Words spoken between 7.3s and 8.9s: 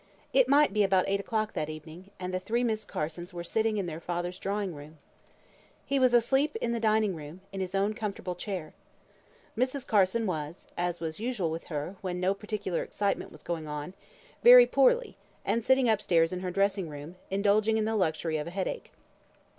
in his own comfortable chair.